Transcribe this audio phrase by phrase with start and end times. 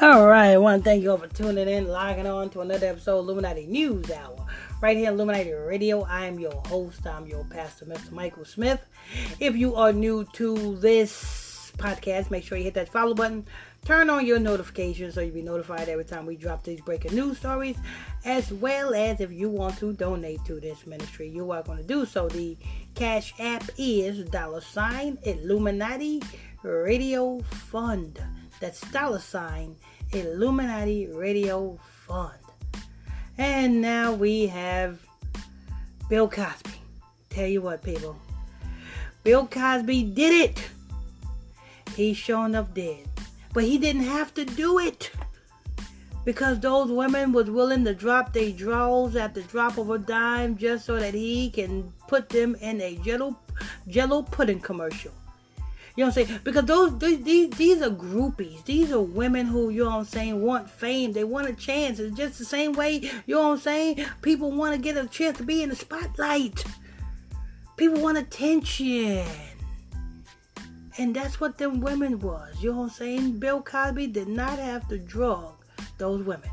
[0.00, 2.86] All right, I want to thank you all for tuning in, logging on to another
[2.86, 4.46] episode of Illuminati News Hour.
[4.80, 6.02] Right here, Illuminati Radio.
[6.02, 7.04] I am your host.
[7.04, 8.12] I'm your pastor, Mr.
[8.12, 8.80] Michael Smith.
[9.40, 13.44] If you are new to this podcast, make sure you hit that follow button.
[13.84, 17.38] Turn on your notifications so you'll be notified every time we drop these breaking news
[17.38, 17.76] stories.
[18.24, 22.06] As well as if you want to donate to this ministry, you're going to do
[22.06, 22.28] so.
[22.28, 22.56] The
[22.94, 26.22] Cash App is dollar sign Illuminati
[26.62, 28.20] Radio Fund.
[28.60, 29.76] That's dollar sign
[30.12, 32.32] Illuminati Radio Fund.
[33.36, 34.98] And now we have
[36.08, 36.70] Bill Cosby.
[37.30, 38.16] Tell you what, people.
[39.22, 40.70] Bill Cosby did it.
[41.94, 43.08] He sure enough did.
[43.52, 45.10] But he didn't have to do it.
[46.24, 50.56] Because those women was willing to drop their drawers at the drop of a dime
[50.56, 53.38] just so that he can put them in a jello
[53.88, 55.12] jello pudding commercial.
[55.98, 56.40] You know what I'm saying?
[56.44, 58.64] Because those these these are groupies.
[58.64, 61.12] These are women who, you know what I'm saying, want fame.
[61.12, 61.98] They want a chance.
[61.98, 64.06] It's just the same way, you know what I'm saying?
[64.22, 66.62] People want to get a chance to be in the spotlight.
[67.76, 69.26] People want attention.
[70.98, 72.62] And that's what them women was.
[72.62, 73.40] You know what I'm saying?
[73.40, 75.52] Bill Cosby did not have to drug
[75.98, 76.50] those women.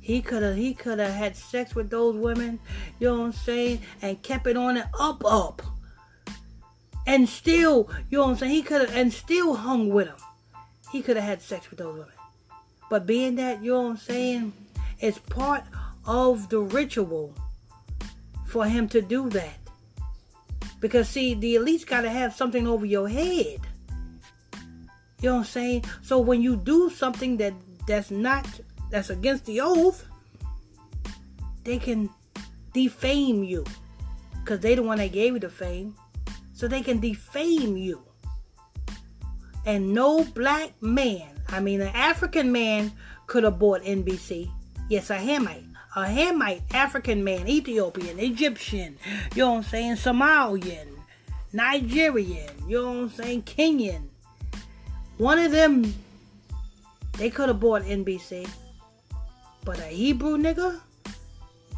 [0.00, 2.58] He could have he could have had sex with those women,
[2.98, 5.60] you know what I'm saying, and kept it on it up up
[7.06, 8.52] and still, you know what I'm saying?
[8.52, 10.16] He could have, and still hung with him.
[10.90, 12.08] He could have had sex with those women.
[12.88, 14.52] But being that, you know what I'm saying,
[15.00, 15.64] it's part
[16.06, 17.34] of the ritual
[18.46, 19.58] for him to do that.
[20.80, 23.58] Because, see, the elites got to have something over your head.
[25.20, 25.84] You know what I'm saying?
[26.02, 27.54] So when you do something that
[27.86, 28.46] that's not,
[28.90, 30.06] that's against the oath,
[31.64, 32.10] they can
[32.72, 33.64] defame you.
[34.40, 35.96] Because they the one that gave you the fame
[36.64, 38.00] so they can defame you.
[39.66, 42.90] And no black man, I mean, an African man
[43.26, 44.50] could have bought NBC.
[44.88, 45.66] Yes, a Hamite.
[45.94, 48.96] A Hamite, African man, Ethiopian, Egyptian,
[49.34, 50.86] you know what I'm saying, Somalian,
[51.52, 54.08] Nigerian, you know what I'm saying, Kenyan.
[55.18, 55.94] One of them,
[57.18, 58.48] they could have bought NBC.
[59.66, 60.80] But a Hebrew nigga?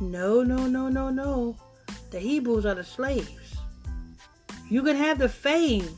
[0.00, 1.56] No, no, no, no, no.
[2.12, 3.45] The Hebrews are the slaves.
[4.68, 5.88] You can have the fame,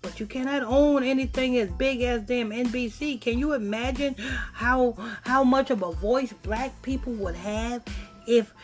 [0.00, 3.20] but you cannot own anything as big as damn NBC.
[3.20, 4.16] Can you imagine
[4.52, 7.82] how how much of a voice black people would have
[8.26, 8.54] if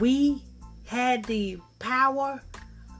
[0.00, 0.42] we
[0.84, 2.42] had the power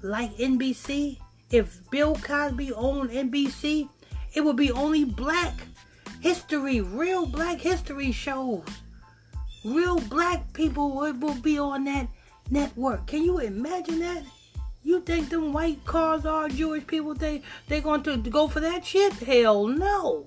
[0.02, 1.18] like NBC?
[1.50, 3.88] If Bill Cosby owned NBC,
[4.34, 5.52] it would be only black
[6.20, 8.64] history, real black history shows.
[9.64, 12.08] Real black people would, would be on that
[12.50, 13.06] network.
[13.06, 14.22] Can you imagine that?
[14.86, 17.12] You think them white cars are Jewish people?
[17.12, 19.14] They they going to go for that shit?
[19.14, 20.26] Hell no.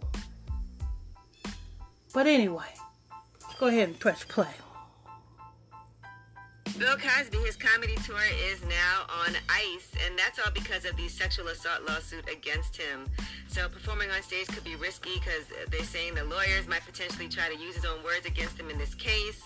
[2.14, 2.74] But anyway,
[3.58, 4.52] go ahead and press play.
[6.78, 8.19] Bill Cosby, his comedy tour
[8.52, 13.06] is now on ice, and that's all because of the sexual assault lawsuit against him.
[13.48, 17.48] So performing on stage could be risky because they're saying the lawyers might potentially try
[17.48, 19.42] to use his own words against him in this case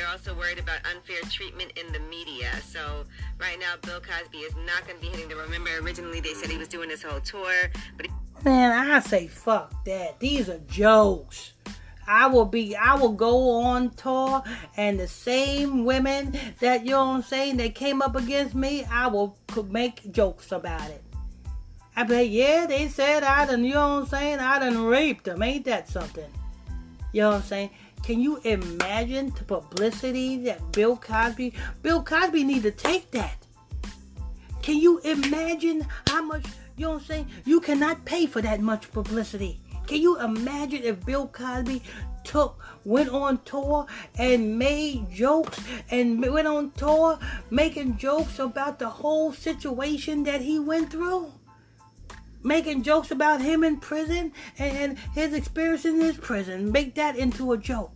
[0.00, 2.50] they're also worried about unfair treatment in the media.
[2.64, 3.04] So
[3.38, 5.36] right now, Bill Cosby is not going to be hitting the.
[5.36, 7.52] Remember, originally they said he was doing this whole tour,
[7.98, 8.06] but
[8.42, 10.18] man, I say fuck that.
[10.18, 11.52] These are jokes.
[12.08, 14.42] I will be, I will go on tour,
[14.76, 18.84] and the same women that you know what I'm saying that came up against me,
[18.90, 19.36] I will
[19.68, 21.04] make jokes about it.
[21.94, 25.24] I be yeah, they said I done, you know what I'm saying, I done raped
[25.24, 25.42] them.
[25.42, 26.24] Ain't that something?
[27.12, 27.70] You know what I'm saying?
[28.02, 31.54] Can you imagine the publicity that Bill Cosby?
[31.82, 33.46] Bill Cosby need to take that.
[34.62, 36.46] Can you imagine how much?
[36.76, 37.28] You know what I'm saying?
[37.44, 39.60] You cannot pay for that much publicity.
[39.86, 41.82] Can you imagine if Bill Cosby
[42.24, 45.58] took, went on tour and made jokes
[45.90, 47.18] and went on tour
[47.50, 51.32] making jokes about the whole situation that he went through?
[52.42, 56.72] Making jokes about him in prison and, his experience in his prison.
[56.72, 57.92] Make that into a joke.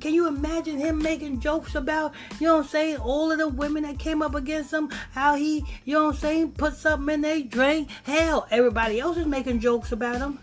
[0.00, 3.48] Can you imagine him making jokes about, you know what I'm saying, all of the
[3.48, 7.12] women that came up against him, how he, you know what I'm saying, put something
[7.12, 7.88] in their drink?
[8.04, 10.38] Hell, everybody else is making jokes about him.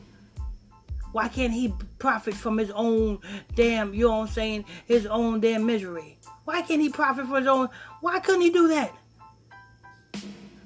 [1.13, 3.19] Why can't he profit from his own
[3.55, 6.17] damn, you know what I'm saying, his own damn misery?
[6.43, 7.69] Why can't he profit from his own?
[8.01, 8.93] Why couldn't he do that?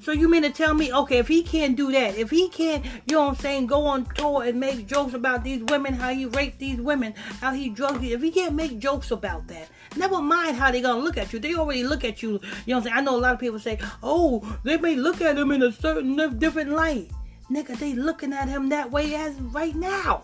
[0.01, 2.85] So you mean to tell me, okay, if he can't do that, if he can't,
[2.85, 6.09] you know what I'm saying, go on tour and make jokes about these women, how
[6.13, 9.67] he raped these women, how he drugged these, if he can't make jokes about that,
[9.97, 11.39] never mind how they gonna look at you.
[11.39, 12.95] They already look at you, you know what I'm saying?
[12.95, 15.71] I know a lot of people say, oh, they may look at him in a
[15.71, 17.11] certain different light.
[17.51, 20.23] nigga, they looking at him that way as right now.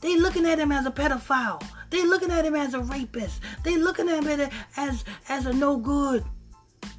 [0.00, 1.62] They looking at him as a pedophile.
[1.90, 3.40] They looking at him as a rapist.
[3.62, 6.24] They looking at him as as a no good.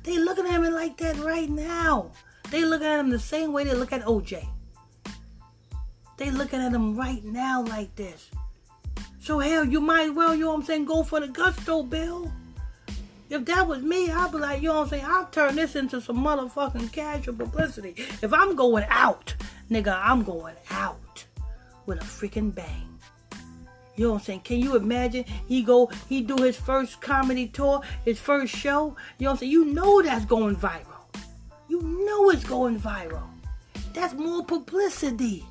[0.06, 2.12] They looking at him like that right now.
[2.52, 4.48] They looking at him the same way they look at OJ.
[6.18, 8.30] They looking at him right now like this.
[9.20, 12.32] So hell, you might well, you know what I'm saying, go for the gusto, Bill.
[13.32, 15.76] If that was me, I'd be like, you know what I'm saying, I'll turn this
[15.76, 17.96] into some motherfucking casual publicity.
[17.98, 19.34] If I'm going out,
[19.72, 21.26] nigga, I'm going out
[21.88, 22.95] with a freaking bang.
[23.96, 24.42] You know what I'm saying?
[24.42, 25.26] Can you imagine?
[25.48, 28.96] He go, he do his first comedy tour, his first show.
[29.18, 29.52] You know what I'm saying?
[29.52, 31.06] You know that's going viral.
[31.68, 33.24] You know it's going viral.
[33.94, 35.46] That's more publicity.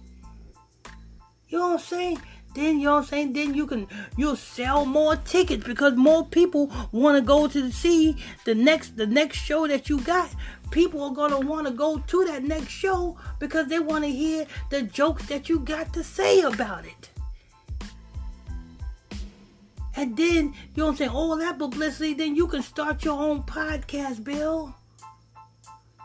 [1.48, 2.20] You know what I'm saying?
[2.54, 3.32] Then you know what I'm saying?
[3.32, 8.16] Then you can you'll sell more tickets because more people want to go to see
[8.44, 10.30] the next the next show that you got.
[10.70, 14.46] People are gonna want to go to that next show because they want to hear
[14.70, 17.10] the jokes that you got to say about it.
[20.04, 23.06] And then, you know what I'm saying, all oh, that publicity, then you can start
[23.06, 24.76] your own podcast, Bill.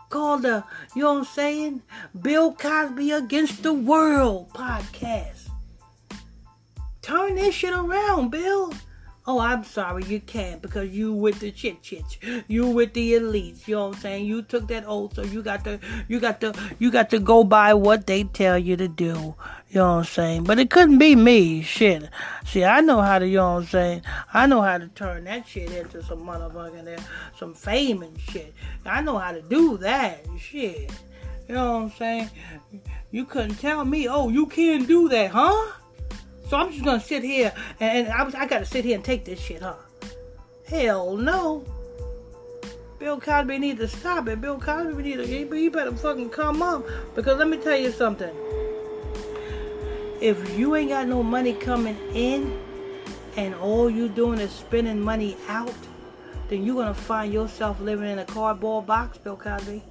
[0.10, 0.64] Called the,
[0.96, 1.82] you know what I'm saying,
[2.22, 5.50] Bill Cosby Against the World podcast.
[7.02, 8.72] Turn this shit around, Bill.
[9.32, 12.18] Oh, I'm sorry, you can't because you with the chit chits.
[12.48, 13.68] You with the elites.
[13.68, 14.26] You know what I'm saying?
[14.26, 17.44] You took that oath, so you got to you got to you got to go
[17.44, 19.36] by what they tell you to do.
[19.70, 20.44] You know what I'm saying?
[20.46, 21.62] But it couldn't be me.
[21.62, 22.10] Shit.
[22.44, 24.02] See, I know how to, you know what I'm saying?
[24.34, 27.00] I know how to turn that shit into some motherfucking uh,
[27.38, 28.52] some fame and shit.
[28.84, 30.26] I know how to do that.
[30.40, 30.92] Shit.
[31.48, 32.30] You know what I'm saying?
[33.12, 35.74] You couldn't tell me, oh, you can't do that, huh?
[36.50, 39.06] So I'm just gonna sit here and, and I, was, I gotta sit here and
[39.06, 39.76] take this shit, huh?
[40.66, 41.64] Hell no.
[42.98, 44.42] Bill Cosby need to stop it.
[44.42, 46.84] Bill Cosby need to, he better fucking come up.
[47.14, 48.36] Because let me tell you something.
[50.22, 52.60] If you ain't got no money coming in
[53.38, 55.74] and all you doing is spending money out,
[56.50, 59.84] then you're gonna find yourself living in a cardboard box, Bill Cosby.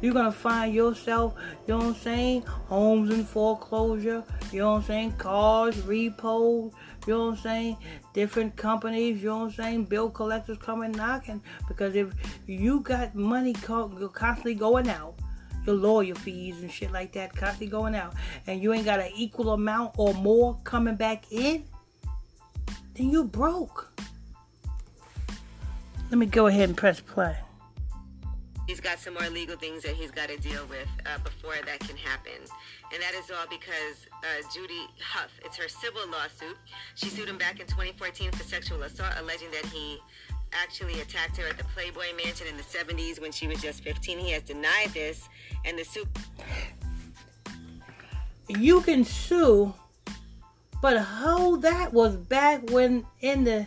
[0.00, 1.34] You're gonna find yourself,
[1.66, 6.72] you know what I'm saying, homes in foreclosure, you know what I'm saying, cars, repo,
[7.06, 7.76] you know what I'm saying,
[8.12, 11.42] different companies, you know what I'm saying, bill collectors coming knocking.
[11.68, 12.12] Because if
[12.46, 15.14] you got money constantly going out,
[15.66, 18.14] your lawyer fees and shit like that constantly going out,
[18.46, 21.64] and you ain't got an equal amount or more coming back in,
[22.94, 23.92] then you broke.
[26.10, 27.36] Let me go ahead and press play
[28.70, 31.80] he's got some more legal things that he's got to deal with uh, before that
[31.80, 32.38] can happen.
[32.92, 36.56] And that is all because uh, Judy Huth, it's her civil lawsuit.
[36.94, 39.98] She sued him back in 2014 for sexual assault, alleging that he
[40.52, 44.18] actually attacked her at the Playboy Mansion in the 70s when she was just 15.
[44.18, 45.28] He has denied this,
[45.64, 46.06] and the suit.
[48.48, 49.74] You can sue,
[50.80, 53.66] but how that was back when in the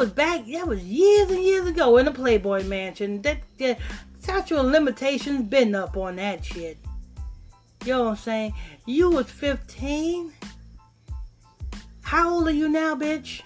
[0.00, 0.46] was back.
[0.46, 3.20] That was years and years ago in the Playboy Mansion.
[3.20, 3.78] That, that
[4.18, 6.78] statute of limitations been up on that shit.
[7.84, 8.54] You know what I'm saying?
[8.86, 10.32] You was 15.
[12.00, 13.42] How old are you now, bitch?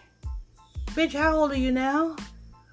[0.91, 2.15] Bitch, how old are you now?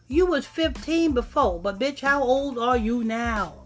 [0.08, 3.66] You was 15 before, but bitch, how old are you now?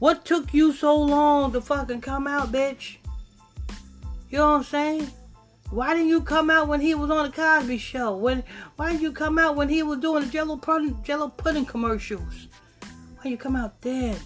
[0.00, 2.98] What took you so long to fucking come out, bitch?
[4.28, 5.10] You know what I'm saying?
[5.72, 8.14] Why didn't you come out when he was on the Cosby Show?
[8.14, 8.44] When
[8.76, 12.48] why didn't you come out when he was doing the Jello pudding, Jello pudding commercials?
[13.16, 14.18] Why you come out then?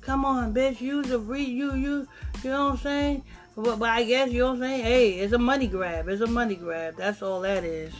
[0.00, 0.80] Come on, bitch.
[0.80, 2.08] Use a re you you
[2.42, 3.24] you know what I'm saying?
[3.54, 4.84] But, but I guess you know what I'm saying.
[4.84, 6.08] Hey, it's a money grab.
[6.08, 6.96] It's a money grab.
[6.96, 7.92] That's all that is.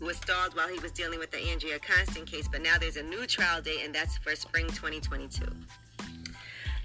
[0.00, 3.04] Was stalled while he was dealing with the Andrea Constand case, but now there's a
[3.04, 5.46] new trial date, and that's for spring 2022.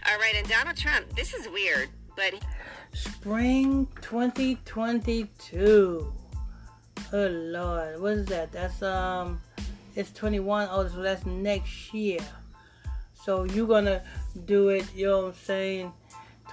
[0.09, 2.33] All right, and Donald Trump, this is weird, but.
[2.93, 6.13] Spring 2022.
[7.13, 8.53] Oh Lord, what is that?
[8.53, 9.41] That's um,
[9.95, 10.69] it's 21.
[10.71, 12.19] Oh, so that's next year.
[13.13, 14.01] So you're gonna
[14.45, 14.85] do it.
[14.95, 15.91] You know what I'm saying?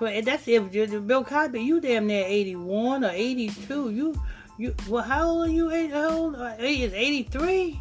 [0.01, 3.91] That's if Bill Cosby, you damn near 81 or 82.
[3.91, 4.21] You,
[4.59, 5.71] you, well, how old are you?
[5.91, 6.35] How old?
[6.59, 7.81] Is 83.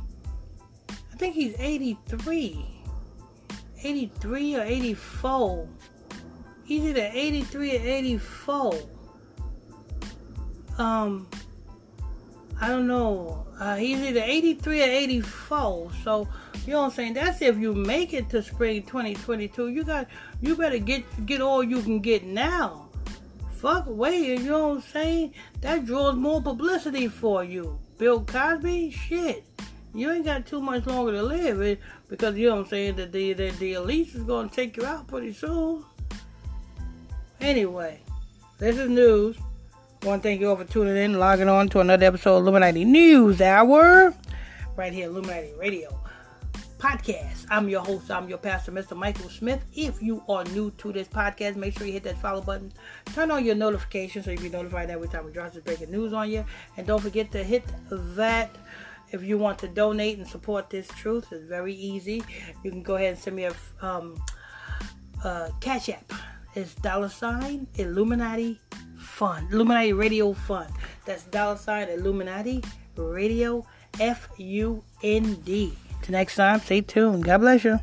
[0.90, 2.83] I think he's 83.
[3.84, 5.68] 83 or 84.
[6.66, 8.74] He's either 83 or 84.
[10.78, 11.28] Um,
[12.60, 13.46] I don't know.
[13.60, 15.92] Uh, he's either 83 or 84.
[16.04, 16.28] So,
[16.66, 17.14] you know what I'm saying?
[17.14, 19.70] That's if you make it to spring 2022.
[19.70, 20.08] You got,
[20.42, 22.90] you better get get all you can get now.
[23.52, 25.34] Fuck away, you know what I'm saying?
[25.62, 27.80] That draws more publicity for you.
[27.98, 29.46] Bill Cosby, shit.
[29.94, 31.76] You ain't got too much longer to live eh?
[32.10, 34.86] because you know what I'm saying that the the, the elites is gonna take you
[34.86, 35.84] out pretty soon.
[37.40, 38.00] Anyway,
[38.58, 39.38] this is news.
[40.02, 43.40] To thank you all for tuning in, logging on to another episode of Illuminati News
[43.40, 44.14] Hour,
[44.76, 46.04] right here, Illuminati Radio
[46.84, 47.46] podcast.
[47.50, 48.98] I'm your host, I'm your pastor, Mr.
[48.98, 49.64] Michael Smith.
[49.74, 52.74] If you are new to this podcast, make sure you hit that follow button.
[53.14, 56.12] Turn on your notifications so you'll be notified every time we drop this breaking news
[56.12, 56.44] on you.
[56.76, 58.54] And don't forget to hit that
[59.14, 61.32] if you want to donate and support this truth.
[61.32, 62.22] It's very easy.
[62.64, 64.22] You can go ahead and send me a um,
[65.24, 66.12] uh, cash app.
[66.56, 68.60] It's dollar sign Illuminati
[68.98, 69.54] Fund.
[69.54, 70.70] Illuminati Radio Fund.
[71.06, 72.62] That's dollar sign Illuminati
[72.98, 73.66] Radio
[74.00, 75.74] F U N D.
[76.02, 77.24] Till next time, stay tuned.
[77.24, 77.80] God bless you.